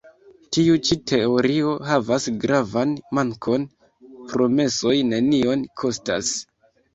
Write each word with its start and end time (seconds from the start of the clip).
Tiu 0.55 0.77
ĉi 0.87 0.95
teorio 1.09 1.73
havas 1.89 2.25
gravan 2.45 2.95
mankon: 3.19 3.67
promesoj 4.33 4.95
nenion 5.11 5.69
kostas. 5.85 6.35